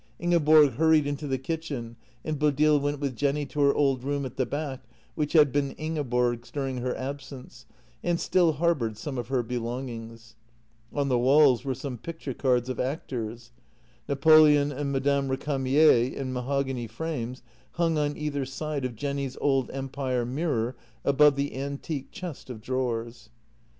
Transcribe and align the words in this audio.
Ingeborg 0.17 0.77
hurried 0.77 1.05
into 1.05 1.27
the 1.27 1.37
kitchen, 1.37 1.95
and 2.25 2.39
Bodil 2.39 2.79
went 2.79 2.99
with 2.99 3.15
Jenny 3.15 3.45
to 3.45 3.61
her 3.61 3.71
old 3.75 4.03
room 4.03 4.25
at 4.25 4.35
the 4.35 4.47
back, 4.47 4.81
which 5.13 5.33
had 5.33 5.51
been 5.51 5.73
Ingeborg's 5.73 6.49
during 6.49 6.77
her 6.77 6.97
absence, 6.97 7.67
and 8.03 8.19
still 8.19 8.53
harboured 8.53 8.97
some 8.97 9.19
of 9.19 9.27
her 9.27 9.43
belongings. 9.43 10.33
On 10.91 11.07
the 11.07 11.19
walls 11.19 11.63
were 11.63 11.75
some 11.75 11.99
picture 11.99 12.33
cards 12.33 12.67
of 12.67 12.79
actors; 12.79 13.51
Napoleon 14.09 14.71
and 14.71 14.91
Madame 14.91 15.29
Récamier 15.29 16.11
in 16.11 16.33
mahogany 16.33 16.87
frames 16.87 17.43
hung 17.73 17.99
on 17.99 18.17
either 18.17 18.43
side 18.43 18.83
of 18.85 18.95
Jenny's 18.95 19.37
old 19.39 19.69
empire 19.69 20.25
mirror 20.25 20.75
above 21.05 21.35
the 21.35 21.55
antique 21.55 22.09
chest 22.11 22.49
of 22.49 22.59
drawers. 22.59 23.29